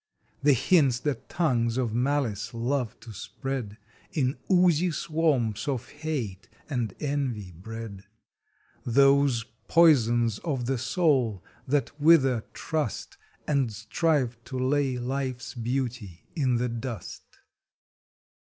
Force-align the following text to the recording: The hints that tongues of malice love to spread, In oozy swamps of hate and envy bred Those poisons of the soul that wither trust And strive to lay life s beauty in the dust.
The 0.41 0.53
hints 0.53 0.99
that 1.01 1.29
tongues 1.29 1.77
of 1.77 1.93
malice 1.93 2.55
love 2.55 2.99
to 3.01 3.13
spread, 3.13 3.77
In 4.13 4.35
oozy 4.51 4.89
swamps 4.89 5.67
of 5.67 5.89
hate 5.89 6.49
and 6.67 6.95
envy 6.99 7.51
bred 7.51 8.05
Those 8.83 9.45
poisons 9.67 10.39
of 10.39 10.65
the 10.65 10.79
soul 10.79 11.43
that 11.67 12.01
wither 12.01 12.43
trust 12.53 13.17
And 13.47 13.71
strive 13.71 14.43
to 14.45 14.57
lay 14.57 14.97
life 14.97 15.35
s 15.37 15.53
beauty 15.53 16.25
in 16.35 16.55
the 16.55 16.67
dust. 16.67 17.21